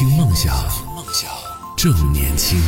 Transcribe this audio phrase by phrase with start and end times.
[0.00, 0.56] 听梦想，
[0.96, 1.30] 梦想
[1.76, 2.58] 正年轻。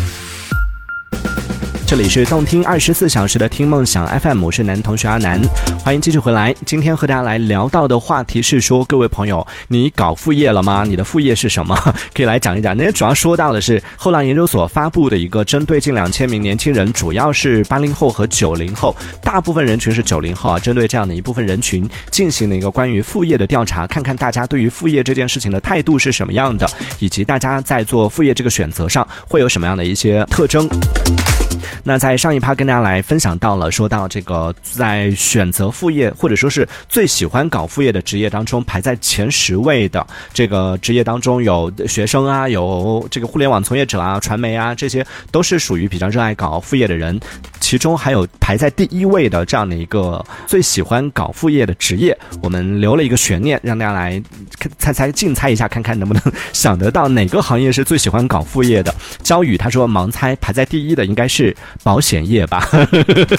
[1.92, 5.38] 这里是动听二十四小时的听梦想 FM，我是男同学阿南，
[5.84, 6.50] 欢迎继续回来。
[6.64, 10.84] 今天和大家来聊到的话题是说，各位朋友，你搞副业了吗？
[10.88, 11.76] 你的副业是什么？
[12.14, 12.74] 可以来讲一讲。
[12.74, 26.66] 那主要说到的是后浪研究所发布的一个针对近两千名年轻人，主要是八零后和九零后，大部分人群是九零后啊，针对这样的一部分人群进行了一个关于副业的调查，看看大家对于副业这件事情的态度是什么样的，
[27.00, 30.66] 以及大家在做副业这个选择上会有什么样的一些特征。
[31.84, 47.18] 那在上一趴跟大家来分享到了，说到这个在选择副业或者说是最喜欢搞副业的职业当中，排在前十位的这个职业当中，有学生啊，有这个互联网从业者啊，传媒啊，这些都是属于比较热爱搞副业的人。
[47.60, 54.22] 其中还有排在第一位的这样的一个最喜欢搞副业的职业，我们留了一个悬念，让大家来
[54.78, 58.94] 猜猜竞猜一下，看看能不能想得到哪个行业是最喜欢搞副业的。
[59.22, 61.51] 焦宇他说盲猜排在第一的应该是
[61.82, 62.68] 保险业吧，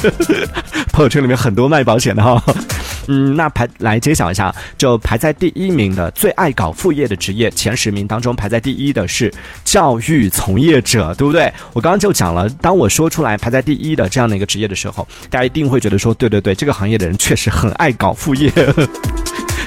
[0.91, 2.41] 朋友圈里面很多卖保险的哈。
[3.07, 9.29] 嗯，那排来揭晓一下，就排在第一名的最爱搞副业的职业前十名当中，排在第一的是
[9.65, 11.51] 教育从业者，对不对？
[11.73, 18.49] 我刚刚就讲了，当我说出来排在第一的这样的一个职业的时候，大家一定会觉得说，对对对，这个行业的人确实很爱搞副业。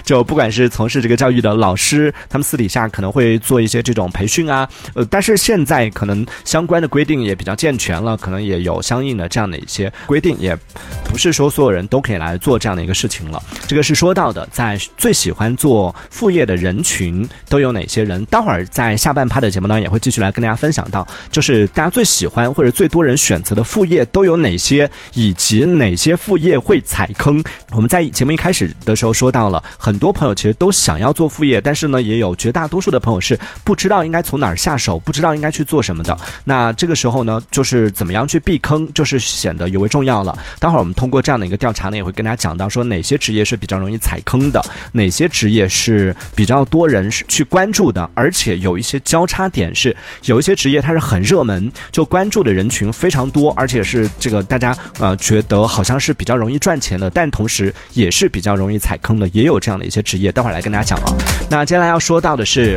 [0.07, 10.57] 就不管是从事这个教育的老师，他们私底下可能会做一些这种培训啊，呃，但是现在可能相关的规定也比较健全了，可能也有相应的这样的一些规定，也
[11.05, 13.43] 不是说所有人都可以来做这样的一个事情了。
[13.67, 18.25] 这个是说到的，在最喜欢做副业的人群都有哪些人？
[18.27, 27.43] 待会儿在下半趴的节目当中也会继续来跟大家分享到，就是大家最喜欢或者最多人选择的副业都有哪些，以及哪些副业会踩坑。
[27.73, 29.96] 我们在节目一开始的时候说到了很。
[29.97, 36.15] 很多朋友其实都想要做副业，但是呢，也有绝大多数的朋友是不知道应该从哪儿下手，不知道应该去做什么的。
[36.45, 40.39] 那这个时候呢，就是怎么样去避坑，就是显得尤为重要了。
[40.59, 44.63] 待会儿我们通过这样的一个调查呢，也会跟大家讲到说哪些职业是比较容易踩坑的，
[44.93, 59.86] 哪些职业是比较多人去关注的，而且有一些交叉点是有一些职业它是很热门，就关注的人群非常多，而且是这个大家呃觉得好像是比较容易赚钱的，但同时也是比较容易踩坑的，也有这样的。
[59.87, 61.15] 一些职业，待会儿来跟大家讲啊。
[61.49, 62.77] 那接下来要说到的是，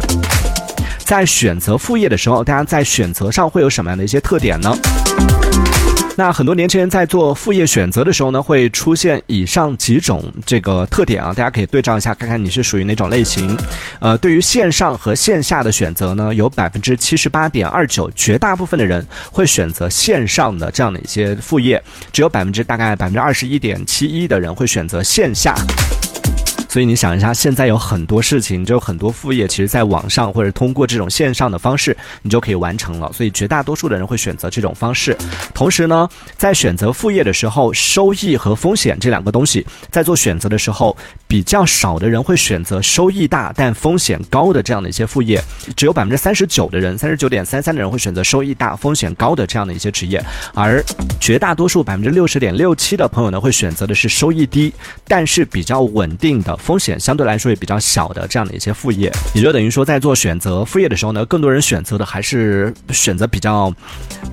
[1.00, 4.74] 在选择副业的时候，大家在选择上会有什么样的一些特点呢？
[6.16, 13.58] 那很多年轻人在做副业选择的时候呢，会出现以上几种这个特点啊，大家可以对照一下，看看你是属于哪种类型。
[14.02, 21.82] 呃，对于线上和线下的选择呢，有百分之七十八点二九，绝大部分的人会选择线上的这样的一些副业，
[22.12, 25.56] 只有百分之大概百分之二十一点七一的人会选择线下。
[26.70, 33.12] 所以你想一下，现在有很多事情，就很多副业，其实在网上或者通过这种线上的方式，你就可以完成了。
[33.12, 35.18] 所以绝大多数的人会选择这种方式。
[35.52, 36.08] 同时呢，
[36.38, 40.96] 在选择副业的时候，收益和风险这两个东西，在做选择的时候，
[41.28, 45.44] 比较少的人会选择收益大但风险高的这样的一些副业，
[45.76, 50.86] 只有百分之三十九的人，三十九点三三的人会选择收益大风险高的这样的一些职业，而
[51.20, 54.72] 绝大多数百分之六十点六七的朋友呢，会选择的是收益低
[55.08, 56.59] 但是比较稳定的。
[56.60, 63.74] 风险相对来说也比较小的这样的一些副业，也就等于说，在做选择副业的时候呢，更多人选择的还是选择比较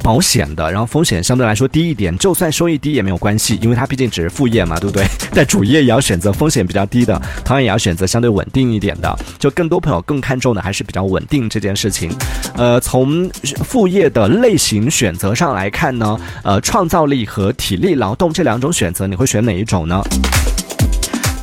[0.02, 5.06] 保险的，然后风险相对来说低一点，就算收益低也没有关系，因为它毕竟只是副业嘛，对不对？
[5.32, 9.18] 在主业也要选择风险比较低的，同样也要选择相对稳定一点的。
[9.38, 12.10] 就更多朋友更看重的还是比较稳定这件事情。
[12.56, 13.30] 呃，从
[13.64, 20.02] 副业的类型选择上来看呢，呃，创造力和体力劳动这两种选择，你会选哪一种呢？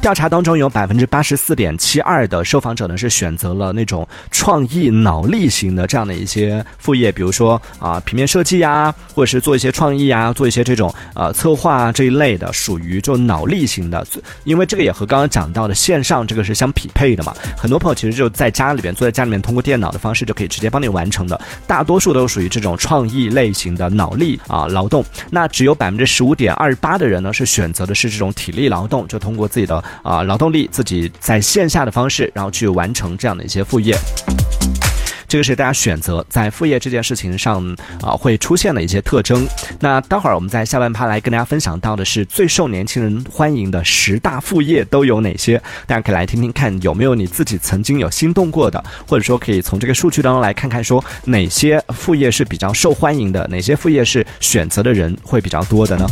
[0.04, 14.06] 调查当中有百分之八十四点七二的受访者呢是选择了那种创意脑力型的这样的一些副业，比如说啊平面设计呀，或者是做一些创意啊，做一些这种呃策划这一类的，属于就脑力型的。
[14.44, 17.34] 因为这个也和刚刚讲到的线上这个是相匹配的嘛。
[17.58, 21.40] 很多朋友其实就在家里边坐在家里面，通过电脑的方式就可以直接帮你完成的。
[21.66, 25.02] 大多数都属于这种创意类型的脑力啊劳动。
[25.32, 29.82] 那只有百分之十五点二八的人呢是选择的是这种体力劳动，就通过自己的。
[30.02, 33.96] 啊，劳动力自己在线下的方式，然后去完成这样的一些副业，
[35.28, 37.64] 这个是大家选择在副业这件事情上
[38.02, 39.48] 啊会出现的一些特征。
[39.80, 45.62] 那待会儿我们在下半趴来跟大家分享到的是最受年轻人欢迎的十大副业都有哪些？
[45.88, 56.06] 大家可以来听听看，有没有你自己曾经有心动过的，或者说可以从这个数据当中来看看，说哪些副业是比较受欢迎的，哪些副业是选择的人会比较多的呢？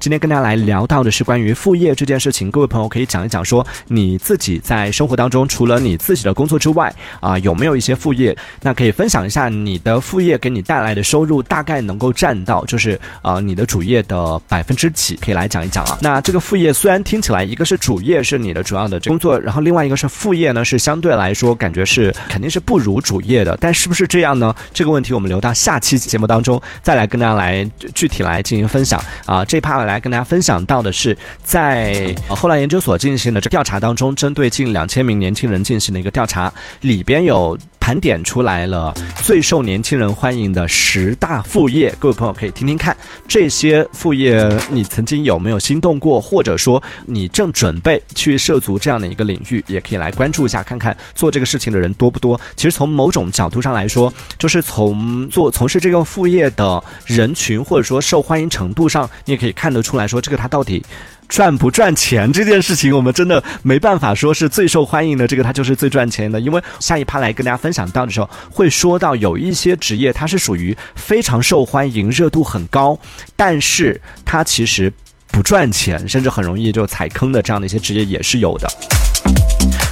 [0.00, 8.34] 今天跟大家来聊到的是关于副业这件事情，各位朋友可以讲一讲，说你自己在生活当中，除了你自己的工作之外，啊，有没有一些副业？
[8.62, 15.16] 那可以分享一下你的副业给你带来的收入，大概能够占到就是啊你的主业的百分之几？
[15.16, 15.98] 可以来讲一讲啊。
[16.00, 24.54] 那这个副业虽然听起来一个是主业是你的主要的工作，然后另外一个是副业呢，是相对来说感觉是肯定是不如主业的，但是不是这样呢？
[24.72, 29.44] 这个问题我们留到下期节目当中再来跟大家来具体来进行分享啊。
[29.44, 36.52] 这趴来跟大家分享到的是在后来研究所进行的这调查当中，针对近两千名年轻人进行的一个调查，
[36.82, 37.58] 里边有。
[37.90, 42.96] 盘点出来了最受年轻人欢迎的十大副业，各位朋友可以听听看，
[43.26, 52.40] 这些副业你曾经有没有心动过，或者说你正准备去涉足这样的一个领域，也可以来关注一下，看看做这个事情的人多不多。
[52.54, 60.80] 其实从某种角度上来说，就是从做从事这个副业的人群，或者说受欢迎程度上，你也可以看得出来说，这个它到底。
[61.30, 66.38] 赚不赚钱这件事情，我们真的没办法说是最受欢迎的，这个它就是最赚钱的。
[66.40, 72.98] 因为下一趴来跟大家分享到的时候，会说到有一些职业它是属于非常受欢迎、热度很高，
[73.36, 74.92] 但是它其实
[75.28, 78.68] 不赚钱，甚至很容易就踩坑的这样的一些职业也是有的。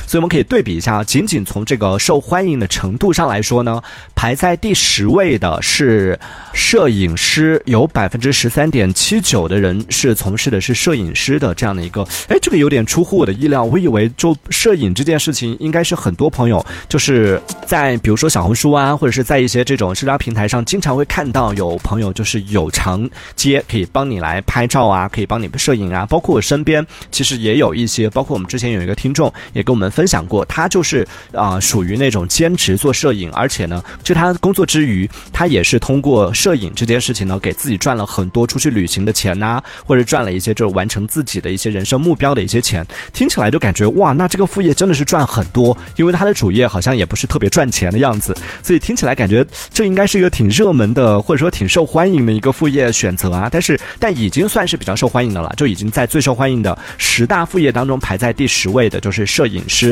[0.08, 3.82] 所以我们可以对比一下，仅仅从这个受欢迎的程度上来说呢，
[4.14, 6.18] 排在第十位的是
[6.54, 23.06] 摄影师，有百分之十三点七九的人是从事的是摄影师的这样的一个，哎，这个有点出乎我的意料，我以为就摄影这件事情应该是很多朋友就是在比如说小红书啊，或者是在一些这种社交平台上，经常会看到有朋友就是有偿
[23.36, 29.92] 接可以帮你来拍照啊，可以帮你摄影啊，包括我身边其实也有一些，包括我们之前有一个听众也跟我们。
[29.98, 42.86] 分享过，他就是啊，属于那种兼职做摄影，而且呢，就他工作之余，他也是通过摄影这件事情呢，给自己赚了很多出去旅行的钱呐，或者赚了一些就是完成自己的一些人生目标的一些钱。
[43.12, 53.48] 听起来就感觉哇，那这个副业真的是赚很多，因为他的主业好像也不是特别赚钱的样子，所以听起来感觉这应该是一个挺热门的，或者说挺受欢迎的一个副业选择啊。
[53.50, 59.87] 但是，但已经算是比较受欢迎的了，就已经在最受欢迎的十大副业当中排在第十位的，就是摄影师。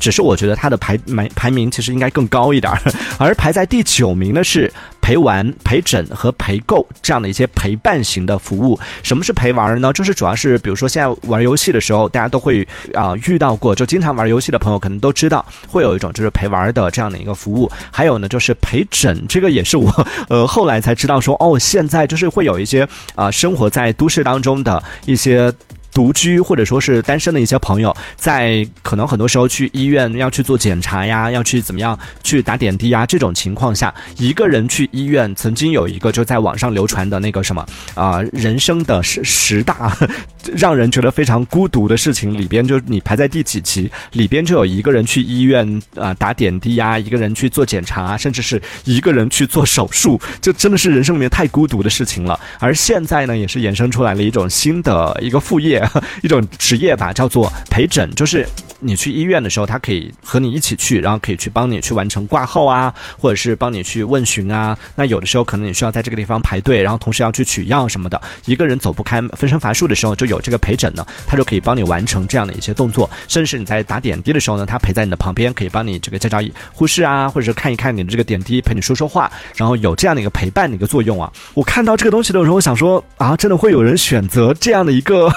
[0.00, 2.80] 只是我觉得他的排排排名其实应该更高一点儿，
[3.18, 8.78] 而排在第九名的是陪玩、陪诊和陪购这样的一些陪伴型的服务。
[9.02, 9.92] 什么是陪玩呢？
[9.92, 17.68] 就是主要是比如说现在玩游戏的时候，大家都会啊遇到过，就经常玩游戏的朋友可能都知道，会有一种就是陪玩的这样的一个服务。
[17.90, 25.52] 还有呢，就是陪诊，这个也是我呃 后来才知道说哦，现在就是会有一些啊生活在都市当中的一些。
[25.98, 37.66] 独居或者说是单身的一些朋友，在可能很多时候去医院要去做检查呀，要去怎么样去打点滴呀，这种情况下，一个人去医院，曾经有一个就在网上流传的那个什么
[37.96, 39.92] 啊，人生的十十大
[40.54, 52.38] 让人觉得非常孤独的事情里边，就你排在第几期里边就有一个人去医院啊打点滴呀，一个人去做检查，甚至是一个人去做手术，就真的是人生里面太孤独的事情了。
[52.60, 55.84] 而现在呢，也是衍生出来了一种新的一个副业。
[56.22, 58.46] 一种职业吧，叫做陪诊，就是
[58.80, 64.76] 你去医院的时候，他可以和你一起去，然后可以去帮你去完成挂号啊，或者是帮你去问询啊。
[64.94, 73.08] 那有的时候可能你需要在这个地方排队，然后同时要去取药什么的，一个人走不开，分身乏术的时候，就有这个陪诊呢，他就可以帮你完成这样的一些动作。
[73.26, 76.40] 甚至你在打点滴的时候呢，他陪在你的旁边，可以帮你这个叫叫
[76.72, 81.32] 护士啊，或者是看一看你的这个点滴，陪你说说话，然后有这样的一个陪伴的一个作用啊。
[81.54, 85.28] 我看到这个东西的时候，我想说啊，真的会有人选择这样的一个。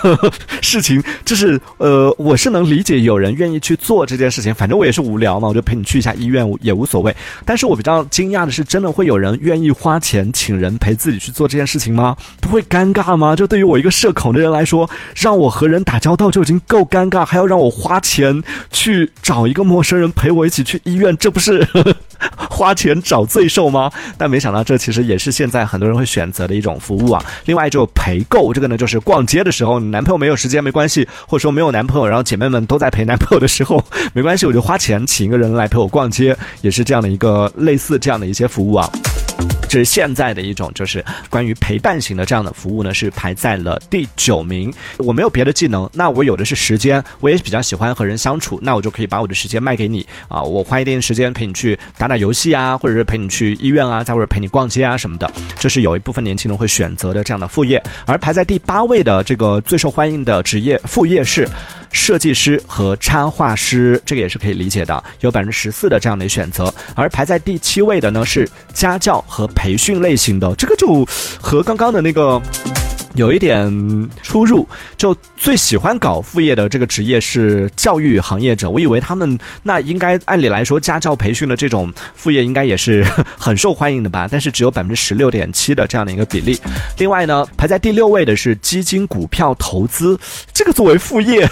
[0.62, 7.16] 事情就是，呃，我是能理解有人愿意去做这件事情，反正我也是无聊嘛，我就陪你去一下医院也无所谓。
[7.46, 12.16] 但是我比较惊讶的是，真的会有人愿意花钱请人陪自己去做这件事情吗？
[12.42, 13.36] 不会尴尬吗？
[13.36, 21.66] 就对于我一个社恐的人来说，让我和人打交道就已经够尴尬，还要让我花钱去找一个陌生人陪我一起去医院，这不是
[22.50, 23.90] 花钱找罪受吗？
[24.18, 27.24] 但没想到这其实也是现在很多人会选择的一种服务啊。
[27.46, 30.31] 另外就陪购这个呢，就是逛街的时候，你男朋友没有。
[30.32, 33.84] 有时间没关系，或者说没有男朋友，然后姐妹们都在陪男朋友的时候，
[34.14, 38.90] 没关系，我就花钱请一个人来陪我逛街，也是这样的一个类似这样的一些服务啊。
[39.68, 44.74] 这是现在的一种，就是关于陪伴型的这样的服务呢，是排在了第九名。
[44.98, 57.82] 我没有别的技能，那我有的是时间，我也比较喜欢和人相处，那我就可以把我的时间卖给你啊，我花一点时间陪你去打打游戏啊，或者是陪你去医院啊，再或者陪你逛街啊什么的，这是有一部分年轻人会选择的这样的副业。
[58.06, 61.48] 而排在第八位的这个最受欢迎的职业副业是。
[61.92, 66.74] 设计师和插画师，这个也是可以理解的，有百分之十四的这样的选择。
[66.96, 71.06] 而排在第七位的呢是家教和培训类型的，这个就
[71.40, 72.42] 和刚刚的那个
[73.16, 74.68] 有一点出入。
[74.98, 83.04] 就最喜欢搞副业的这个职业是教育行业者，我以为他们那应该按理来说家教培训的这种副业应该也是
[83.38, 84.28] 很受欢迎的吧？
[84.32, 86.60] 但是只有百分之十六点七的这样的一个比例。
[86.98, 90.20] 另外呢，排在第六位的是基金、股票投资，
[90.54, 91.50] 这个作为副业，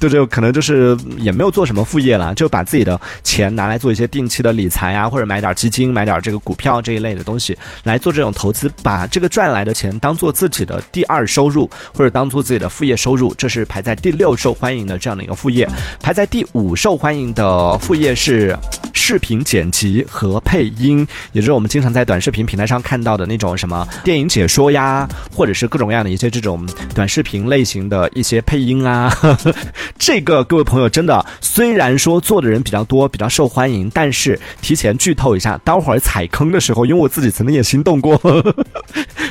[0.00, 15.66] 就就可能就是也没有做什么副业了，就把自己的钱拿来做一些定期的理财啊，或者买点基金、买点这个股票这一类的东西来做这种投资，把这个赚来的钱当做自己的第二收入，或者当做自己的副业收入，这是排在第六受欢迎的这样的一个副业。
[16.02, 18.56] 排在第五受欢迎的副业是
[18.92, 29.12] 视频剪辑和配音，也就是我们经常在短视频平台上看到的那种什么电影解说呀，或者是各种各样的一些这种短视频类型的一些配音啊。
[29.98, 38.16] 这个各位朋友真的，虽然说做的人比较多，比较受欢迎，但是提前剧透一下，待会儿踩坑的时候，因为我自己曾经也心动过，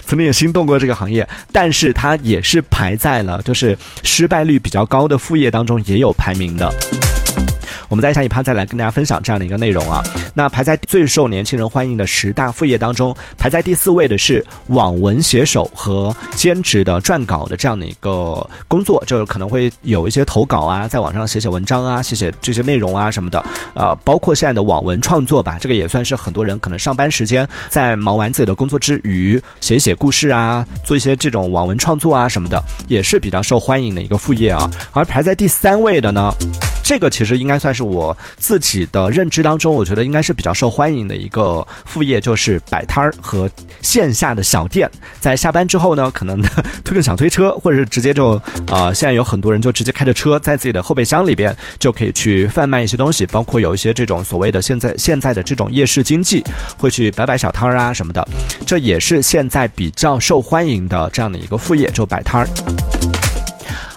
[0.05, 6.71] 曾经也心动过这个行业，但是它也是排在了就是失败率比较高的副业当中，也有排名的。
[7.95, 10.03] 我们在下一趴再来跟大家分享这样的一个内容啊。
[10.33, 23.41] 那排在最受年轻人欢迎的十大副业当中，排在第四位的是网文写手和兼职的撰稿的这样的一个工作，就是可能会有一些投稿啊，在网上写写文章啊，写写这些内容啊什么的。
[23.75, 34.69] 呃，包括现在的网文创作吧，这个也算是很多人可能上班时间在忙完自己的工作之余，写写故事啊，做一些这种网文创作啊什么的，也是比较受欢迎的一个副业啊。
[34.91, 36.33] 而排在第三位的呢？
[36.85, 43.49] 这个其实应该算是我自己的认知当中，我觉得应该是比较受欢迎的一个副业，就是摆摊儿和
[43.81, 44.87] 线下的小店。
[45.19, 46.39] 在下班之后呢，可能
[46.83, 56.43] 推个小推车，或者是直接就啊，现在有很多人就直接开着车，在自己的后备箱里边就可以去贩卖一些东西，包括有一些这种所谓的现在现在的这种夜市经济，
[56.77, 58.23] 会去摆摆小摊儿啊什么的，
[58.63, 62.94] 这也是现在比较受欢迎的这样的一个副业，就摆摊儿。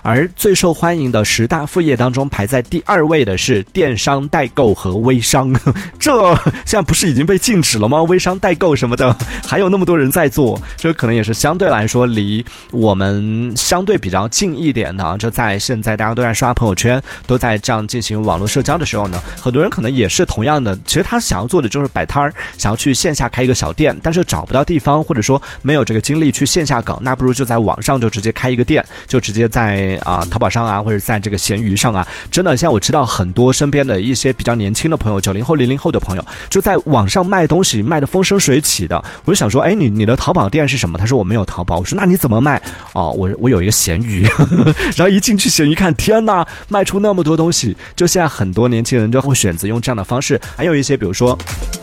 [0.09, 5.55] 而最受欢迎的十大副业当中，排在第二位的是电商代购和微商。
[6.01, 6.35] 这
[6.65, 8.03] 现在不是已经被禁止了吗？
[8.05, 9.15] 微商代购什么的，
[9.47, 15.15] 还有那么多人在做，这可能也是相对来说离我们相对比较近一点的。
[15.19, 20.75] 就在现在大家都在刷朋友圈，都在这样进行网络社交的时候呢，很多人可能也是同样的。
[20.87, 29.98] 其实他想要做的就是摆摊儿，想要去线下开一个小店，但是找不到地方，或者说没有这个精力去线下搞，那不如就在网上就直接开一个店，就直接在。
[30.05, 39.03] 啊，淘宝上啊，或者在这个闲鱼上啊，真的，像我知道很多身边的一些比较年轻的朋友，九零后、零零后的朋友，就在网上卖东西，卖的风生水起的。
[39.25, 40.99] 我就想说，哎，你你的淘宝店是什么？
[40.99, 41.79] 他说我没有淘宝。
[41.79, 42.61] 我说那你怎么卖？
[42.93, 44.27] 哦，我我有一个闲鱼。
[44.97, 47.77] 然后一进去闲鱼看，天呐，卖出那么多东西。
[47.95, 50.41] 就现在很多年轻人就会选择用这样的方式。
[50.57, 51.39] 还有一些，比如说。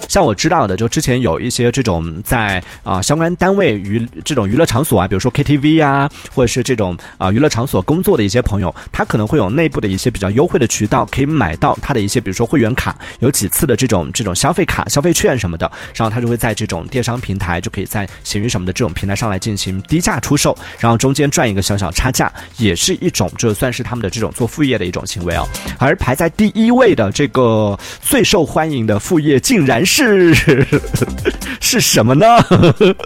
[0.08, 25.48] 像我知道的，就之前有一些这种在啊相关单位娱这种娱乐场所啊，比如说 KTV 啊，或者是这种啊娱乐场所工作的一些朋友，他可能会有内部的一些比较优惠的渠道，可以买到他的一些，比如说会员卡，有几次的这种这种消费卡、消费券什么的，然后他就会在这种电商平台，就可以在闲鱼什么的这种平台上来进行低价出售，然后中间赚一个小小差价，也是一种，就算是他们的这种做副业的一种行为哦。
[25.80, 30.36] 而排在第一位的这个最受欢迎的副业，竟然是。
[31.66, 32.26] 是什么呢？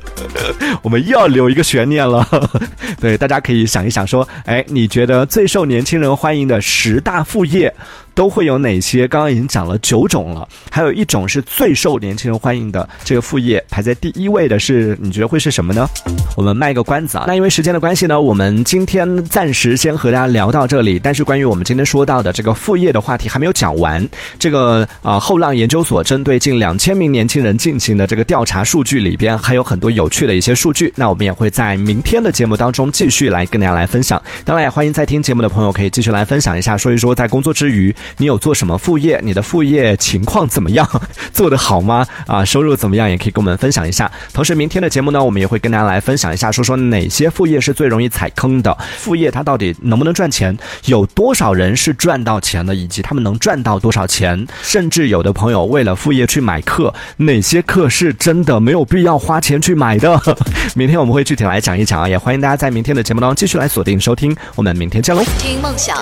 [0.84, 2.28] 我们又要留一个悬念了。
[3.00, 7.74] 对，大家可以想一想，说，哎，你觉得最受年轻人欢迎的十大副业？
[8.20, 9.08] 都会有哪些？
[9.08, 15.88] 刚刚已经讲了九种了，还有一种是最受年轻人欢迎的这个副业，排在第一位的是，你觉得会是什么呢？
[16.36, 17.24] 我们卖个关子啊。
[17.26, 21.00] 那因为时间的关系呢，我们今天暂时先和大家聊到这里。
[21.00, 24.06] 但是关于我们今天说到的这个副业的话题还没有讲完。
[24.38, 30.92] 这个啊，后浪研究所针对近两千名年轻人进行的这个调查数据里边，还有很多有趣的一些数据。
[30.98, 34.22] 那我们也会在明天的节目当中继续来跟大家来分享。
[34.44, 37.96] 当然，也欢迎在听节目的朋友可以继续来分享一下，说一说在工作之余。
[38.18, 39.20] 你有做什么副业？
[39.24, 40.88] 你的副业情况怎么样？
[41.34, 42.06] 做得好吗？
[42.28, 43.10] 啊，收入怎么样？
[43.10, 44.12] 也可以跟我们分享一下。
[44.34, 50.58] 同时，明天的节目呢，我们也会跟大家来分享一下，说说哪些副业是最容易踩坑的副业，它到底能不能赚钱？
[50.86, 52.74] 有多少人是赚到钱的？
[52.76, 54.48] 以及他们能赚到多少钱？
[54.62, 60.20] 甚至有的朋友为了副业去买课，哪些课是真的没有必要花钱去买的？
[60.76, 64.36] 明天我们会具体来讲一讲啊，也欢迎大家在明天的节目当中继续来锁定收听。
[64.56, 65.24] 我们明天见喽！
[65.38, 65.98] 听梦想。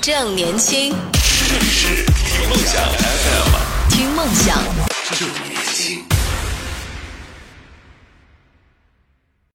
[0.00, 3.54] 正年轻，正年轻，试试听梦想 FM，
[3.90, 4.58] 听梦想，
[5.16, 6.07] 正年轻。